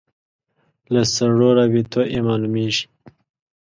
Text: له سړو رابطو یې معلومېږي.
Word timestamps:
له 0.93 1.01
سړو 1.15 1.49
رابطو 1.57 2.01
یې 2.13 2.19
معلومېږي. 2.27 2.85